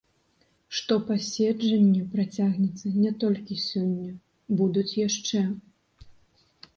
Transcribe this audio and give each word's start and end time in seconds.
Што 0.77 0.95
паседжанне 1.09 1.99
працягнецца 2.13 2.93
не 3.03 3.11
толькі 3.23 3.57
сёння, 3.65 4.07
будуць 4.63 4.87
яшчэ. 5.07 5.43